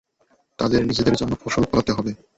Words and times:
তাদের 0.59 0.81
নিজেদের 0.85 1.15
জন্য 1.15 1.33
ফসল 1.41 1.63
ফলাতে 1.69 1.91
হবে। 1.93 2.11